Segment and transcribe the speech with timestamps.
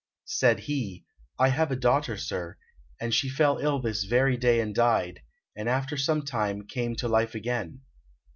[0.25, 1.05] Said he,
[1.37, 2.57] "I have a daughter, sir,
[2.99, 5.19] and she fell ill this very day and died,
[5.55, 7.81] and after some time came to life again.